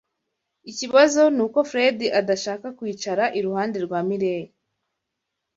[0.71, 4.51] Ikibazo nuko Fredy adashaka kwicara iruhande rwa Mirelle.